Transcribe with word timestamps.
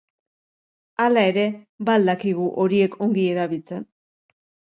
Hala 1.03 1.25
ere, 1.31 1.43
ba 1.89 1.97
al 1.99 2.09
dakigu 2.13 2.47
horiek 2.65 2.99
ongi 3.09 3.27
erabiltzen? 3.37 3.87